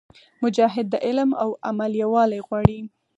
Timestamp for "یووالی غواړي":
2.03-2.79